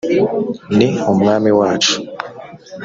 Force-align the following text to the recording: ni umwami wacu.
ni 0.77 0.87
umwami 1.11 1.49
wacu. 1.59 1.95